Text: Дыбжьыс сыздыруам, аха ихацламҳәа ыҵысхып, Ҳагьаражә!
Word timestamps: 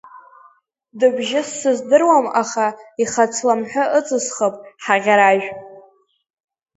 Дыбжьыс 0.99 1.49
сыздыруам, 1.59 2.27
аха 2.41 2.65
ихацламҳәа 3.03 3.83
ыҵысхып, 3.97 4.55
Ҳагьаражә! 4.83 5.49